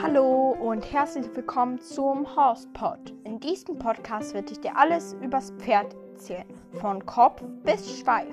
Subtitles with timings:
[0.00, 3.12] Hallo und herzlich willkommen zum Horsepod.
[3.24, 6.48] In diesem Podcast werde ich dir alles übers Pferd erzählen,
[6.80, 8.32] von Kopf bis Schweif.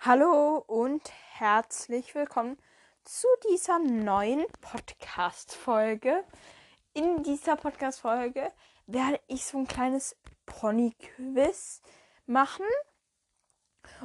[0.00, 1.02] Hallo und
[1.34, 2.56] herzlich willkommen
[3.04, 6.24] zu dieser neuen Podcast-Folge.
[6.92, 8.50] In dieser Podcast-Folge
[8.88, 10.16] werde ich so ein kleines
[10.46, 11.82] Pony-Quiz
[12.30, 12.64] machen.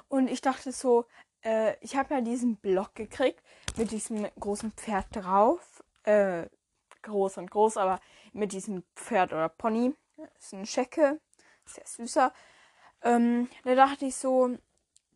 [0.09, 1.05] Und ich dachte so,
[1.43, 3.41] äh, ich habe ja diesen Block gekriegt
[3.77, 5.83] mit diesem großen Pferd drauf.
[6.03, 6.47] Äh,
[7.03, 7.99] groß und groß, aber
[8.33, 9.95] mit diesem Pferd oder Pony.
[10.17, 11.21] Das ist ein Schecke,
[11.65, 12.33] sehr süßer.
[13.03, 14.57] Ähm, da dachte ich so,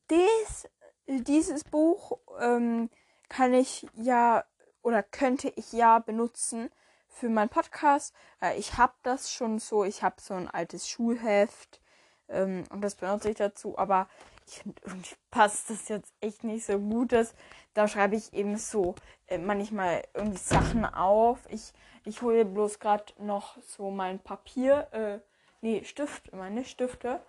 [0.10, 0.70] dies,
[1.08, 2.90] dieses Buch ähm,
[3.28, 4.44] kann ich ja
[4.82, 6.70] oder könnte ich ja benutzen
[7.08, 8.14] für meinen Podcast.
[8.42, 11.82] Äh, ich habe das schon so, ich habe so ein altes Schulheft
[12.30, 14.08] ähm, und das benutze ich dazu, aber
[14.48, 17.12] ich irgendwie passt das jetzt echt nicht so gut.
[17.12, 17.36] Dass,
[17.74, 18.96] da schreibe ich eben so
[19.28, 21.40] äh, manchmal irgendwie Sachen auf.
[21.50, 21.74] Ich,
[22.06, 25.20] ich hole bloß gerade noch so mein Papier, äh,
[25.62, 27.22] nee, Stift, meine Stifte,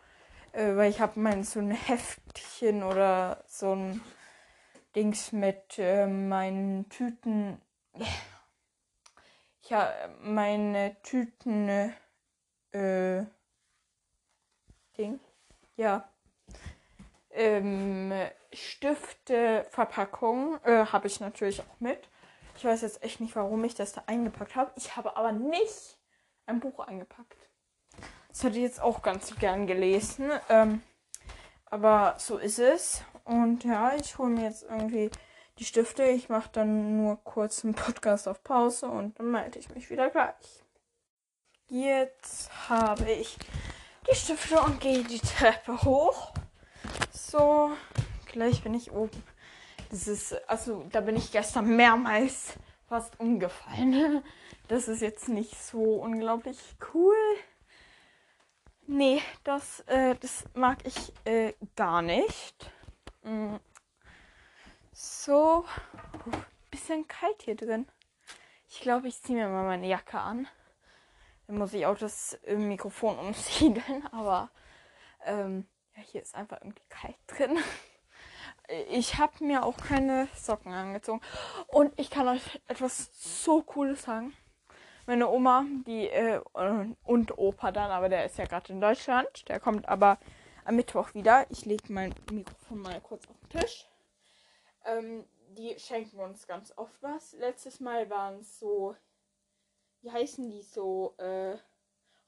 [0.52, 4.00] äh, weil ich habe mein so ein Heftchen oder so ein
[4.96, 7.60] Dings mit äh, meinen Tüten.
[9.62, 11.92] Ich habe meine Tüten.
[12.72, 13.24] Äh,
[15.00, 15.20] Ding.
[15.76, 16.10] Ja
[17.32, 18.12] ähm,
[18.52, 22.08] Stifte, Verpackung äh, habe ich natürlich auch mit.
[22.56, 24.72] Ich weiß jetzt echt nicht, warum ich das da eingepackt habe.
[24.76, 25.98] Ich habe aber nicht
[26.46, 27.36] ein Buch eingepackt.
[28.28, 30.30] Das hätte ich jetzt auch ganz gern gelesen.
[30.48, 30.82] Ähm,
[31.66, 33.02] aber so ist es.
[33.24, 35.10] Und ja, ich hole mir jetzt irgendwie
[35.58, 36.04] die Stifte.
[36.04, 40.10] Ich mache dann nur kurz einen Podcast auf Pause und dann melde ich mich wieder
[40.10, 40.64] gleich.
[41.68, 43.38] Jetzt habe ich
[44.08, 46.32] die Stifte und gehe die Treppe hoch.
[47.12, 47.70] So,
[48.26, 49.22] gleich bin ich oben.
[49.90, 52.54] Das ist, also da bin ich gestern mehrmals
[52.88, 54.22] fast umgefallen.
[54.68, 56.56] Das ist jetzt nicht so unglaublich
[56.94, 57.16] cool.
[58.86, 62.70] Nee, das, äh, das mag ich äh, gar nicht.
[63.24, 63.56] Mm.
[64.92, 65.64] So,
[66.70, 67.88] bisschen kalt hier drin.
[68.68, 70.46] Ich glaube, ich ziehe mir mal meine Jacke an.
[71.50, 74.52] Dann muss ich auch das äh, Mikrofon umsiedeln, aber
[75.24, 75.66] ähm,
[75.96, 77.58] ja, hier ist einfach irgendwie kalt drin.
[78.88, 81.20] Ich habe mir auch keine Socken angezogen.
[81.66, 83.10] Und ich kann euch etwas
[83.42, 84.32] so Cooles sagen.
[85.06, 86.40] Meine Oma, die äh,
[87.02, 89.48] und Opa dann, aber der ist ja gerade in Deutschland.
[89.48, 90.18] Der kommt aber
[90.64, 91.50] am Mittwoch wieder.
[91.50, 93.88] Ich lege mein Mikrofon mal kurz auf den Tisch.
[94.84, 97.32] Ähm, die schenken uns ganz oft was.
[97.32, 98.94] Letztes Mal waren es so,
[100.02, 101.56] wie heißen die so, äh,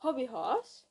[0.02, 0.84] Hobbyhorse.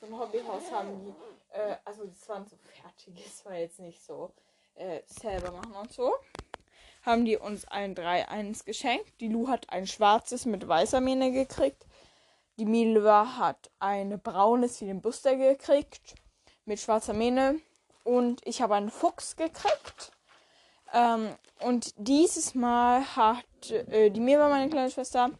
[0.00, 1.14] So ein Hobbyhaus haben die
[1.54, 4.32] äh, also das waren so fertiges, war jetzt nicht so
[4.74, 6.12] äh, selber machen und so.
[7.02, 9.20] Haben die uns ein 3-1 geschenkt.
[9.20, 11.86] Die Lu hat ein schwarzes mit weißer Mähne gekriegt.
[12.58, 16.14] Die Milva hat ein braunes wie den Buster gekriegt.
[16.64, 17.60] Mit schwarzer Mähne.
[18.04, 20.12] Und ich habe einen Fuchs gekriegt.
[20.92, 25.30] Ähm, und dieses Mal hat äh, die Milva, meine kleine Schwester,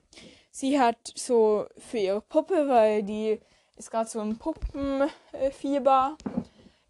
[0.54, 3.40] sie hat so für ihre Puppe, weil die
[3.76, 6.16] ist gerade so ein Puppenfieber.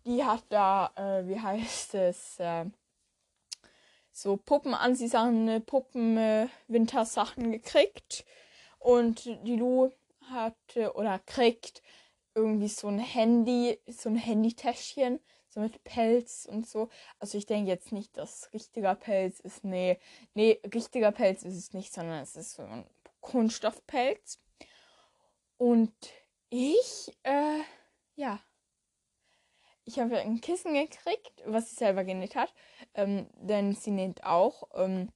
[0.05, 2.67] Die hat da, äh, wie heißt es, äh,
[4.13, 8.27] so Puppenanziehsachen, Puppen-Wintersachen äh, gekriegt.
[8.79, 9.91] Und die Lu
[10.31, 10.55] hat
[10.95, 11.83] oder kriegt
[12.35, 16.91] irgendwie so ein Handy, so ein Handytäschchen, so mit Pelz und so.
[17.19, 19.65] Also ich denke jetzt nicht, dass richtiger Pelz ist.
[19.65, 19.99] Nee,
[20.35, 22.85] nee, richtiger Pelz ist es nicht, sondern es ist so ein
[23.25, 24.39] Kunststoffpelz.
[25.57, 25.95] Und
[26.51, 27.61] ich, äh,
[28.17, 28.39] ja.
[29.87, 32.53] Ich habe ein Kissen gekriegt, was sie selber genäht hat.
[32.95, 35.11] Ähm, denn sie näht auch, ähm,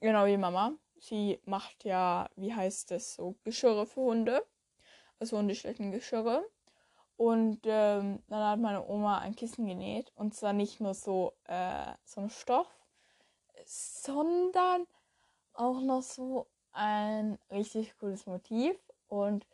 [0.00, 0.72] genau wie Mama.
[1.00, 4.46] Sie macht ja, wie heißt es, so Geschirre für Hunde.
[5.18, 6.48] Also Hundeschlittengeschirre.
[7.16, 10.12] Und ähm, dann hat meine Oma ein Kissen genäht.
[10.14, 12.68] Und zwar nicht nur so, äh, so ein Stoff,
[13.66, 14.86] sondern
[15.52, 18.76] auch noch so ein richtig cooles Motiv.
[19.08, 19.46] Und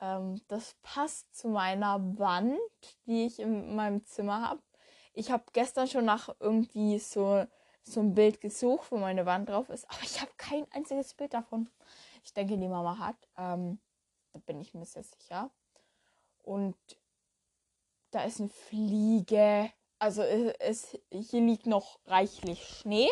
[0.00, 2.58] ähm, das passt zu meiner Wand,
[3.06, 4.62] die ich in meinem Zimmer habe.
[5.14, 7.46] Ich habe gestern schon nach irgendwie so,
[7.82, 11.34] so ein Bild gesucht, wo meine Wand drauf ist, aber ich habe kein einziges Bild
[11.34, 11.68] davon.
[12.24, 13.16] Ich denke, die Mama hat.
[13.36, 13.78] Ähm,
[14.32, 15.50] da bin ich mir sehr sicher.
[16.42, 16.76] Und
[18.10, 19.70] da ist eine Fliege.
[19.98, 23.10] Also es, es hier liegt noch reichlich Schnee.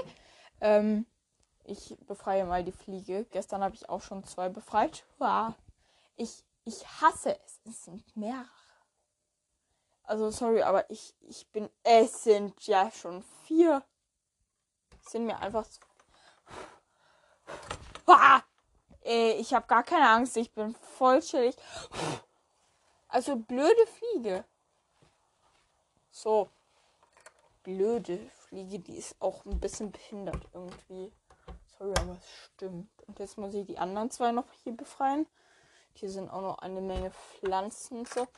[0.61, 1.07] Ähm,
[1.71, 3.25] ich befreie mal die Fliege.
[3.31, 5.05] Gestern habe ich auch schon zwei befreit.
[6.17, 7.61] Ich ich hasse es.
[7.65, 8.45] Es sind mehrere.
[10.03, 11.71] Also sorry, aber ich, ich bin.
[11.83, 13.83] Es sind ja schon vier.
[15.03, 15.67] sind mir einfach.
[15.69, 15.81] zu-
[18.07, 18.43] Ah!
[19.03, 20.37] Ey, ich habe gar keine Angst.
[20.37, 21.57] Ich bin voll chillig.
[23.09, 24.45] Also blöde Fliege.
[26.11, 26.51] So.
[27.63, 28.19] Blöde
[28.49, 31.13] Fliege, die ist auch ein bisschen behindert irgendwie.
[31.81, 32.91] Sorry, aber es stimmt.
[33.07, 35.27] Und jetzt muss ich die anderen zwei noch hier befreien.
[35.95, 38.05] Hier sind auch noch eine Menge Pflanzen.
[38.05, 38.29] So.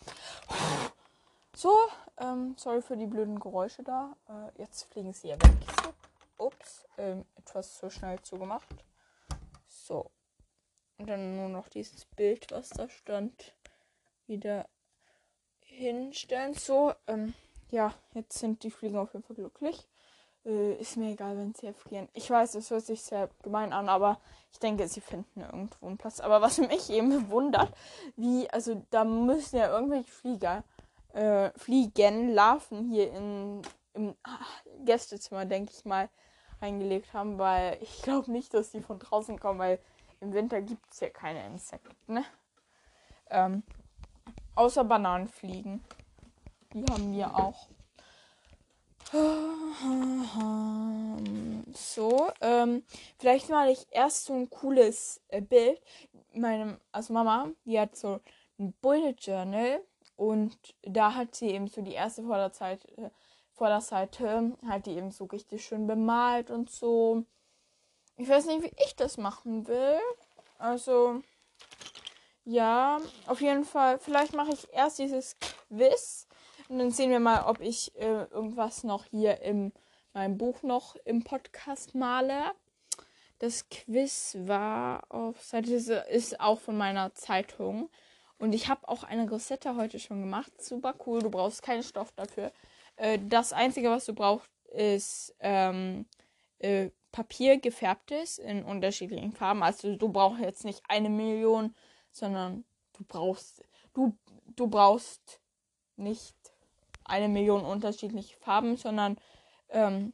[1.53, 1.77] So,
[2.19, 4.17] ähm, sorry für die blöden Geräusche da.
[4.29, 5.57] Äh, jetzt fliegen sie ja weg.
[5.83, 6.45] So.
[6.45, 8.69] Ups, ähm, etwas zu schnell zugemacht.
[9.67, 10.13] So.
[10.99, 13.57] Und dann nur noch dieses Bild, was da stand,
[14.29, 14.69] wieder
[15.63, 16.55] hinstellen.
[16.55, 17.35] So, ähm,
[17.71, 19.89] ja, jetzt sind die Fliegen auf jeden Fall glücklich.
[20.45, 22.09] Äh, ist mir egal, wenn sie erfrieren.
[22.15, 24.19] Ich weiß, es hört sich sehr gemein an, aber
[24.51, 26.21] ich denke, sie finden irgendwo einen Platz.
[26.21, 27.73] Aber was mich eben wundert,
[28.17, 30.65] wie, also da müssen ja irgendwelche Flieger,
[31.13, 33.63] äh, Fliegen, Larven hier in,
[33.95, 34.39] im ah,
[34.85, 36.09] Gästezimmer, denke ich mal,
[36.61, 39.79] reingelegt haben, weil ich glaube nicht, dass die von draußen kommen, weil
[40.21, 42.25] im Winter gibt es ja keine Insekten, ne?
[43.31, 43.63] Ähm,
[44.55, 45.83] außer Bananenfliegen.
[46.73, 47.69] Die haben wir auch.
[51.75, 52.83] So, ähm,
[53.19, 55.79] vielleicht mal ich erst so ein cooles äh, Bild.
[56.33, 58.21] Meine, also Mama, die hat so
[58.59, 59.83] ein Bullet Journal
[60.17, 63.11] und da hat sie eben so die erste Vorderzeit, äh,
[63.53, 67.27] Vorderseite, hat die eben so richtig schön bemalt und so.
[68.17, 70.01] Ich weiß nicht, wie ich das machen will.
[70.57, 71.21] Also,
[72.45, 73.99] ja, auf jeden Fall.
[73.99, 76.29] Vielleicht mache ich erst dieses Quiz.
[76.69, 79.73] Und dann sehen wir mal, ob ich äh, irgendwas noch hier in
[80.13, 82.53] meinem Buch noch im Podcast male.
[83.39, 87.91] Das Quiz war auf Seite ist auch von meiner Zeitung.
[88.39, 90.53] Und ich habe auch eine Rosette heute schon gemacht.
[90.61, 91.21] Super cool.
[91.21, 92.53] Du brauchst keinen Stoff dafür.
[92.97, 96.07] Äh, das Einzige, was du brauchst, ist ähm,
[96.59, 99.63] äh, Papier gefärbtes in unterschiedlichen Farben.
[99.63, 101.75] Also du brauchst jetzt nicht eine Million,
[102.11, 103.63] sondern du brauchst
[103.93, 104.17] du
[104.57, 105.41] du brauchst
[105.97, 106.37] nicht
[107.05, 109.17] eine Million unterschiedliche Farben, sondern
[109.71, 110.13] ähm,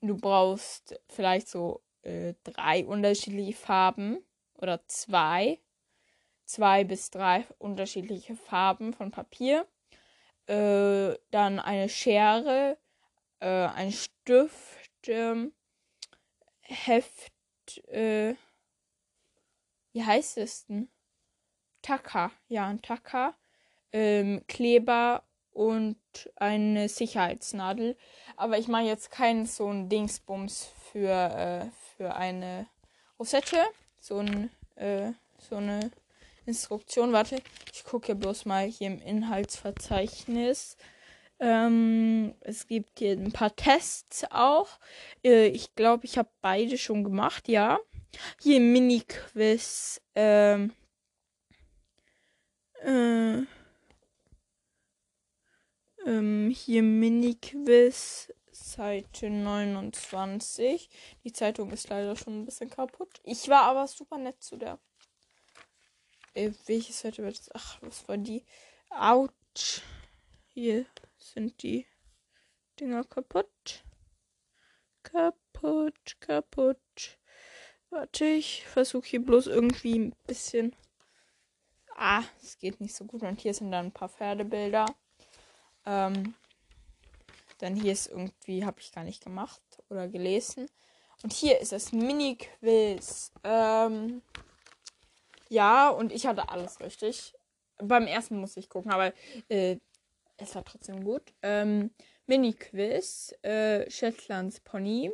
[0.00, 4.18] du brauchst vielleicht so äh, drei unterschiedliche Farben
[4.54, 5.58] oder zwei,
[6.44, 9.66] zwei bis drei unterschiedliche Farben von Papier,
[10.46, 12.78] äh, dann eine Schere,
[13.40, 15.52] äh, ein Stift, ähm,
[16.60, 17.32] Heft,
[17.88, 18.34] äh,
[19.92, 20.88] wie heißt es denn?
[21.82, 23.34] Tacker, ja, ein Tacker,
[23.92, 25.22] ähm, Kleber
[25.56, 25.96] und
[26.36, 27.96] eine Sicherheitsnadel.
[28.36, 31.66] Aber ich mache jetzt keinen so ein Dingsbums für, äh,
[31.96, 32.66] für eine
[33.18, 33.64] Rosette.
[33.98, 35.90] So, ein, äh, so eine
[36.44, 37.12] Instruktion.
[37.12, 37.40] Warte,
[37.72, 40.76] ich gucke bloß mal hier im Inhaltsverzeichnis.
[41.40, 44.68] Ähm, es gibt hier ein paar Tests auch.
[45.24, 47.78] Äh, ich glaube, ich habe beide schon gemacht, ja.
[48.42, 50.02] Hier Mini-Quiz.
[50.14, 50.72] Ähm,
[52.82, 53.55] äh,
[56.06, 60.88] ähm, hier Mini-Quiz, Seite 29.
[61.24, 63.20] Die Zeitung ist leider schon ein bisschen kaputt.
[63.24, 64.78] Ich war aber super nett zu der.
[66.34, 67.50] Äh, welche Seite wird das?
[67.54, 68.44] Ach, was war die?
[68.90, 69.82] Autsch.
[70.54, 70.86] Hier
[71.18, 71.86] sind die
[72.78, 73.84] Dinger kaputt.
[75.02, 77.18] Kaputt, kaputt.
[77.90, 80.74] Warte, ich versuche hier bloß irgendwie ein bisschen.
[81.96, 83.22] Ah, es geht nicht so gut.
[83.22, 84.86] Und hier sind dann ein paar Pferdebilder.
[85.86, 86.34] Ähm,
[87.58, 90.68] dann hier ist irgendwie, habe ich gar nicht gemacht oder gelesen.
[91.22, 93.32] Und hier ist das Mini-Quiz.
[93.44, 94.22] Ähm,
[95.48, 97.34] ja, und ich hatte alles richtig.
[97.78, 99.12] Beim ersten musste ich gucken, aber
[99.48, 99.78] äh,
[100.36, 101.22] es war trotzdem gut.
[101.42, 101.90] Ähm,
[102.26, 103.34] Mini-Quiz.
[103.42, 105.10] Äh, Shetlands Pony.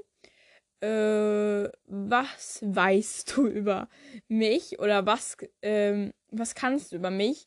[0.81, 3.89] Äh, was weißt du über
[4.27, 4.81] mich?
[4.81, 7.47] Oder was, ähm, was kannst du über mich?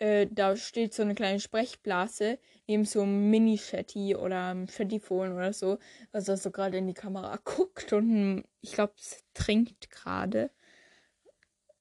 [0.00, 5.52] Äh, da steht so eine kleine Sprechblase, neben so einem Mini-Shetty oder einem Shettyphone oder
[5.52, 5.78] so,
[6.10, 10.50] was da so gerade in die Kamera guckt und ich glaube, es trinkt gerade,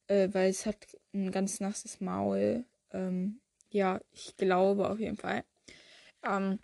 [0.08, 2.66] äh, weil es hat ein ganz nasses Maul.
[2.92, 5.46] Ähm, ja, ich glaube auf jeden Fall.
[6.24, 6.60] Ähm,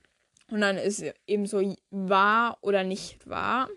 [0.51, 3.69] und dann ist eben so wahr oder nicht wahr.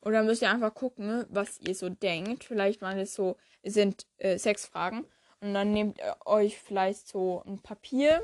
[0.00, 2.44] Und dann müsst ihr einfach gucken, was ihr so denkt.
[2.44, 5.04] Vielleicht waren es so, es sind äh, sechs Fragen.
[5.40, 8.22] Und dann nehmt ihr euch vielleicht so ein Papier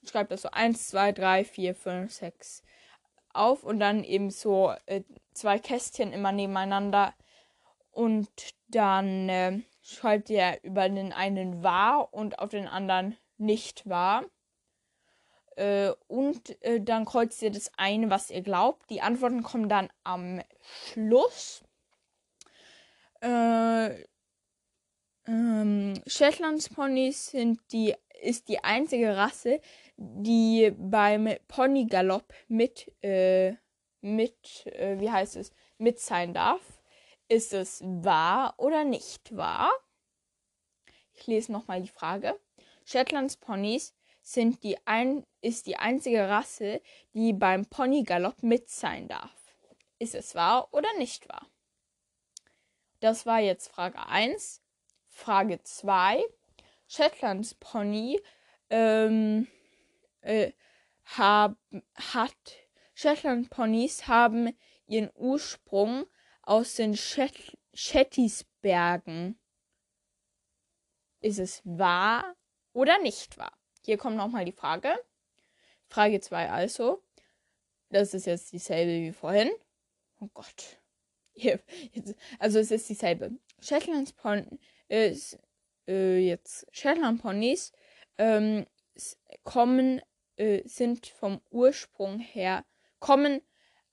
[0.00, 2.62] und schreibt das so 1, 2, 3, 4, 5, 6
[3.32, 3.64] auf.
[3.64, 5.02] Und dann eben so äh,
[5.32, 7.14] zwei Kästchen immer nebeneinander.
[7.90, 8.28] Und
[8.68, 14.24] dann äh, schreibt ihr über den einen wahr und auf den anderen nicht wahr.
[15.56, 18.88] Äh, und äh, dann kreuzt ihr das ein, was ihr glaubt.
[18.88, 21.62] Die Antworten kommen dann am Schluss.
[23.20, 24.04] Äh,
[25.26, 29.60] ähm, Shetlandsponys sind die, ist die einzige Rasse,
[29.96, 33.54] die beim Ponygalopp mit, äh,
[34.00, 36.60] mit, äh, wie heißt es, mit sein darf.
[37.28, 39.70] Ist es wahr oder nicht wahr?
[41.14, 42.38] Ich lese nochmal die Frage.
[42.84, 46.80] Shetlandsponys sind die ein, ist die einzige Rasse,
[47.12, 49.54] die beim Ponygalopp mit sein darf.
[49.98, 51.46] Ist es wahr oder nicht wahr?
[53.00, 54.62] Das war jetzt Frage 1.
[55.12, 56.24] Frage 2.
[56.88, 58.20] Shetlands Pony
[58.70, 59.46] ähm,
[60.22, 60.52] äh,
[61.04, 61.56] hab,
[61.94, 62.34] hat
[62.94, 66.06] Shetland Ponys haben ihren Ursprung
[66.42, 69.38] aus den Shet Shettisbergen.
[71.20, 72.36] Ist es wahr
[72.72, 73.56] oder nicht wahr?
[73.84, 74.94] Hier kommt nochmal die Frage.
[75.88, 77.02] Frage 2 also.
[77.88, 79.50] Das ist jetzt dieselbe wie vorhin.
[80.20, 80.78] Oh Gott.
[82.38, 83.32] also es ist dieselbe.
[83.60, 84.58] Shetlands Pony
[84.92, 85.38] ist
[85.88, 87.72] äh, jetzt Shetland Ponys
[88.18, 88.66] ähm,
[89.42, 90.00] kommen
[90.36, 92.64] äh, sind vom Ursprung her
[93.00, 93.40] kommen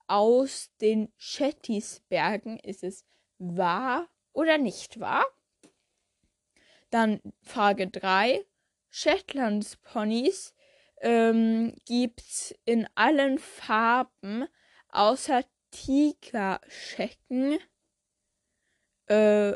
[0.07, 2.59] aus den Shettisbergen.
[2.59, 3.05] Ist es
[3.37, 5.25] wahr oder nicht wahr?
[6.89, 8.45] Dann Frage 3.
[8.89, 10.53] Shetlands Ponys
[11.01, 14.47] ähm, gibt's in allen Farben
[14.89, 17.59] außer Tigerschecken.
[19.05, 19.53] Äh,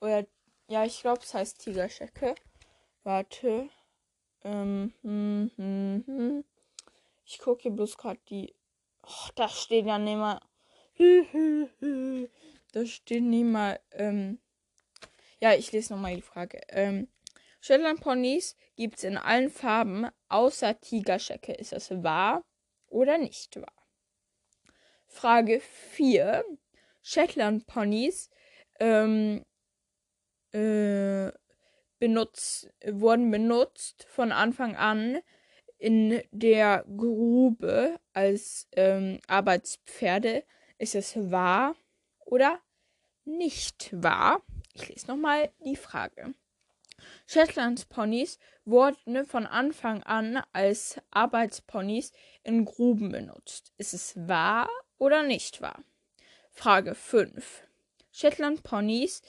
[0.00, 0.26] oder
[0.68, 2.34] ja, ich glaube, es heißt Tigerschecke.
[3.04, 3.68] Warte.
[4.44, 6.44] Ähm, hm, hm, hm.
[7.24, 8.54] Ich gucke hier bloß gerade die.
[9.02, 10.40] Oh, da steht ja nicht mal.
[12.72, 13.80] da steht nicht mal.
[13.92, 14.40] Ähm,
[15.40, 16.60] ja, ich lese nochmal die Frage.
[16.68, 17.08] Ähm,
[17.60, 21.52] Shetland Ponys gibt es in allen Farben, außer Tigerschecke.
[21.52, 22.44] Ist das wahr
[22.86, 23.72] oder nicht wahr?
[25.06, 26.44] Frage 4.
[27.02, 28.30] Shetland Ponys
[28.80, 29.44] ähm,
[30.52, 31.32] äh,
[31.98, 35.18] benutzt, wurden benutzt von Anfang an
[35.78, 40.44] in der Grube als ähm, Arbeitspferde.
[40.78, 41.74] Ist es wahr
[42.24, 42.60] oder
[43.24, 44.42] nicht wahr?
[44.74, 46.34] Ich lese nochmal die Frage.
[47.26, 52.12] Shetlandsponys wurden von Anfang an als Arbeitsponys
[52.42, 53.72] in Gruben benutzt.
[53.78, 55.82] Ist es wahr oder nicht wahr?
[56.50, 57.62] Frage 5.
[58.12, 59.22] Shetlandponys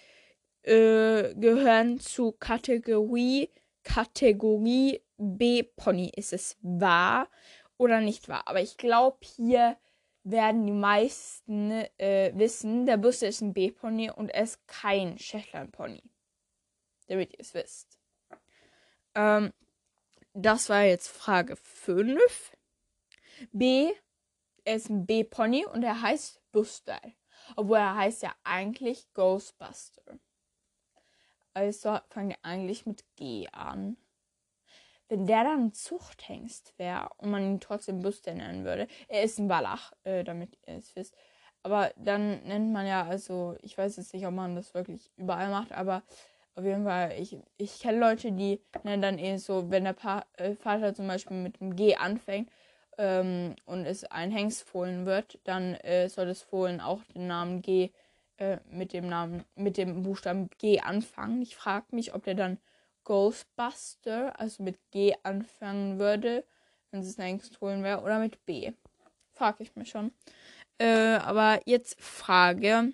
[0.63, 3.49] äh, gehören zu Kategorie
[3.83, 6.11] Kategorie B Pony.
[6.15, 7.29] Ist es wahr
[7.77, 8.43] oder nicht wahr?
[8.47, 9.77] Aber ich glaube, hier
[10.23, 16.03] werden die meisten äh, wissen, der Busse ist ein B-Pony und er ist kein Shetland-Pony
[17.07, 17.97] damit ihr es wisst.
[19.15, 19.53] Ähm,
[20.33, 22.53] das war jetzt Frage 5.
[23.51, 23.91] B,
[24.63, 27.01] er ist ein B-Pony und er heißt Buster.
[27.55, 30.19] Obwohl er heißt ja eigentlich Ghostbuster.
[31.57, 33.97] Also fangen wir eigentlich mit G an.
[35.09, 39.49] Wenn der dann Zuchthengst wäre und man ihn trotzdem Buster nennen würde, er ist ein
[39.49, 41.15] Wallach, äh, damit ihr es wisst.
[41.63, 45.49] Aber dann nennt man ja, also, ich weiß jetzt nicht, ob man das wirklich überall
[45.49, 46.03] macht, aber
[46.53, 50.25] auf jeden Fall, ich, ich kenne Leute, die nennen dann eh so, wenn der pa
[50.33, 52.51] äh, Vater zum Beispiel mit dem G anfängt
[52.99, 57.89] ähm, und es ein Hengstfohlen wird, dann äh, soll das Fohlen auch den Namen G
[58.37, 61.41] äh, mit dem Namen, mit dem Buchstaben G anfangen.
[61.41, 62.59] Ich frage mich, ob der dann
[63.03, 66.45] Ghostbuster, also mit G anfangen würde,
[66.91, 68.71] wenn es ein Hengstfohlen wäre, oder mit B.
[69.33, 70.11] Frage ich mich schon.
[70.77, 72.93] Äh, aber jetzt Frage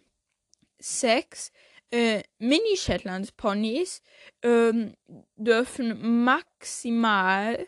[0.79, 1.51] 6
[1.91, 4.01] äh, Mini-Shetlands-Ponys
[4.41, 4.95] ähm,
[5.35, 7.67] dürfen maximal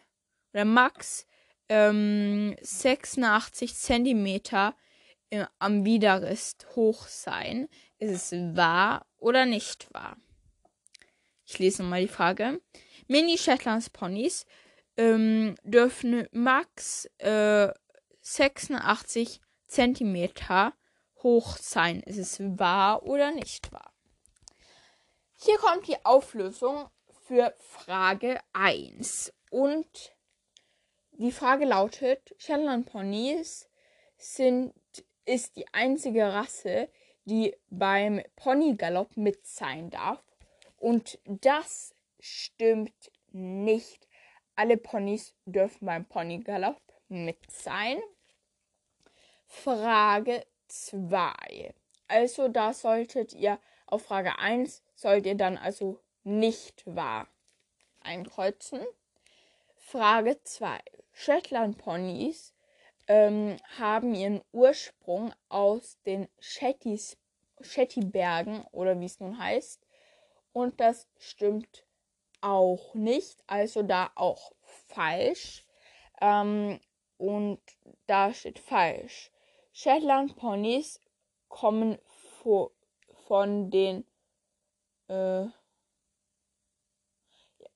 [0.54, 1.28] oder max
[1.70, 4.76] ähm, 86 Zentimeter
[5.60, 7.68] am Widerrist hoch sein.
[7.98, 10.18] Ist es wahr oder nicht wahr?
[11.46, 12.62] Ich lese nochmal die Frage.
[13.08, 14.46] Mini-Shetlands-Ponys
[14.98, 17.70] ähm, dürfen max äh,
[18.22, 20.74] 86 Zentimeter
[21.22, 22.02] hoch sein.
[22.02, 23.94] Ist es wahr oder nicht wahr?
[25.38, 26.90] Hier kommt die Auflösung
[27.28, 29.34] für Frage 1.
[29.50, 30.16] Und
[31.12, 33.70] die Frage lautet: Shetland Ponys
[34.18, 34.74] sind,
[35.26, 36.90] ist die einzige Rasse,
[37.26, 40.24] die beim Ponygalopp mit sein darf.
[40.78, 44.08] Und das stimmt nicht.
[44.56, 48.00] Alle Ponys dürfen beim Ponygalopp mit sein.
[49.48, 51.74] Frage 2.
[52.08, 57.28] Also da solltet ihr auf Frage 1 sollt ihr dann also nicht wahr
[58.02, 58.82] einkreuzen.
[59.76, 60.80] Frage 2.
[61.14, 62.55] Shetland Ponys
[63.08, 67.18] ähm, haben ihren Ursprung aus den Shetties,
[67.62, 69.86] Shetty-Bergen oder wie es nun heißt.
[70.54, 71.86] Und das stimmt
[72.42, 74.52] auch nicht, also da auch
[74.88, 75.66] falsch.
[76.22, 76.80] Ähm,
[77.18, 77.60] und
[78.08, 79.32] da steht falsch.
[79.74, 81.00] Shetland Ponys
[81.48, 81.98] kommen
[83.28, 84.06] von den
[85.08, 85.46] äh,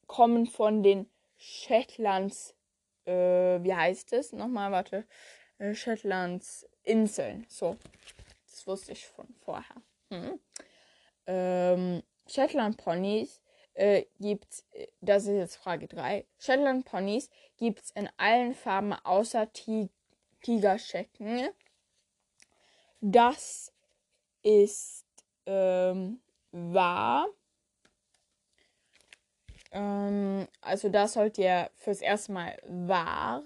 [0.08, 2.56] kommen von den Shetlands,
[3.10, 4.34] äh, wie heißt es?
[4.34, 5.06] Nochmal, warte.
[5.58, 7.46] Äh, Shetlands Inseln.
[7.50, 7.78] So.
[8.50, 9.76] Das wusste ich von vorher.
[10.12, 10.40] Hm.
[11.28, 13.42] Ähm, Shetland Ponys
[13.74, 14.64] äh, gibt
[15.02, 16.26] das ist jetzt Frage 3.
[16.38, 19.50] Shetland Ponys gibt es in allen Farben außer
[20.42, 21.50] Tigerschecken.
[23.02, 23.72] Das
[24.44, 25.06] ist
[25.46, 27.28] ähm, wahr.
[29.72, 33.44] Ähm, also da sollt ihr fürs erste Mal wahr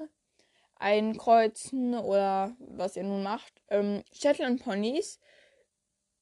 [0.75, 3.61] einkreuzen oder was ihr nun macht.
[3.69, 5.19] Ähm, Shetland Ponys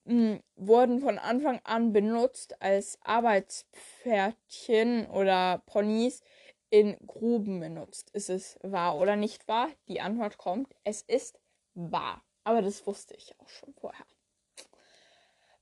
[0.06, 6.22] mh, hm, wurden von Anfang an benutzt als Arbeitspferdchen oder Ponys
[6.70, 8.12] in Gruben benutzt.
[8.12, 9.70] Ist es wahr oder nicht wahr?
[9.88, 11.40] Die Antwort kommt, es ist
[11.74, 12.24] wahr.
[12.44, 14.06] Aber das wusste ich auch schon vorher.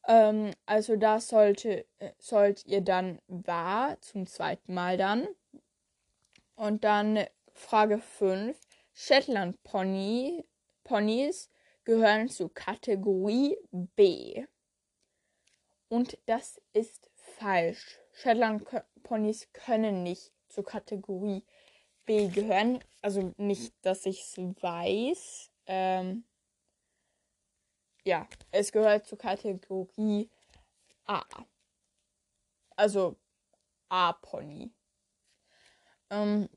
[0.09, 5.27] Ähm, also da sollte, äh, sollt ihr dann wahr zum zweiten Mal dann.
[6.55, 8.59] Und dann Frage 5.
[8.91, 10.43] Shetland Pony,
[10.83, 11.49] Ponys
[11.85, 14.45] gehören zur Kategorie B.
[15.89, 17.99] Und das ist falsch.
[18.11, 18.65] Shetland
[19.03, 21.45] Ponys können nicht zur Kategorie
[22.05, 22.83] B gehören.
[23.01, 25.51] Also nicht, dass ich es weiß.
[25.67, 26.23] Ähm,
[28.09, 30.29] ja, es gehört zur Kategorie
[31.05, 31.23] A.
[32.75, 33.15] Also
[33.89, 34.71] A-Pony.
[36.09, 36.49] Ähm,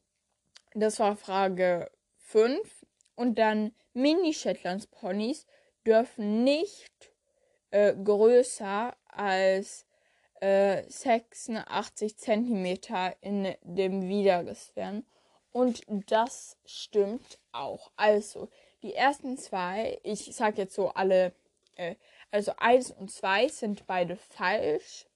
[0.75, 2.87] das war Frage 5.
[3.17, 5.47] Und dann Mini-Shetlands Ponys
[5.87, 7.13] dürfen nicht
[7.71, 9.85] äh, größer als
[10.41, 12.79] äh, 86 cm
[13.21, 15.07] in dem Widerriss werden.
[15.51, 17.91] Und das stimmt auch.
[17.97, 18.49] Also,
[18.83, 21.35] die ersten zwei, ich sag jetzt so alle,
[21.77, 21.97] äh,
[22.31, 25.07] also 1 und 2 sind beide falsch.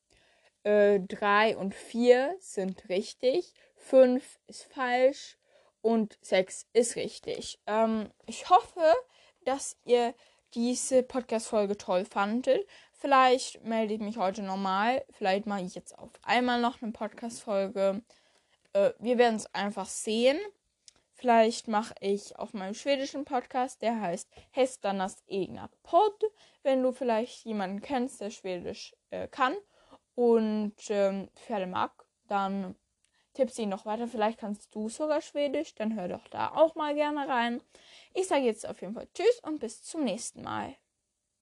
[0.65, 3.55] 3 äh, und 4 sind richtig.
[3.77, 5.39] 5 ist falsch.
[5.81, 7.61] Und 6 ist richtig.
[7.67, 8.93] Ähm, ich hoffe,
[9.45, 10.15] dass ihr
[10.55, 12.67] diese Podcast-Folge toll fandet.
[12.93, 15.05] Vielleicht melde ich mich heute nochmal.
[15.11, 18.03] Vielleicht mache ich jetzt auf einmal noch eine Podcast-Folge.
[18.73, 20.39] Äh, wir werden es einfach sehen.
[21.19, 26.23] Vielleicht mache ich auf meinem schwedischen Podcast, der heißt Hästarnas egna Podd,
[26.63, 29.57] wenn du vielleicht jemanden kennst, der Schwedisch äh, kann
[30.15, 32.77] und ähm, Pferde mag, dann
[33.33, 34.09] tipp sie noch weiter.
[34.09, 37.63] Vielleicht kannst du sogar Schwedisch, dann hör doch da auch mal gerne rein.
[38.13, 40.77] Ich sage jetzt auf jeden Fall Tschüss und bis zum nächsten Mal.